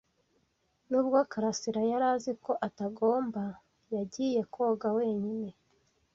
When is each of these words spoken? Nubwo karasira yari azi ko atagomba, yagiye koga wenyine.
Nubwo 0.89 1.17
karasira 1.31 1.81
yari 1.91 2.05
azi 2.13 2.31
ko 2.43 2.51
atagomba, 2.67 3.43
yagiye 3.95 4.41
koga 4.53 4.87
wenyine. 4.97 5.49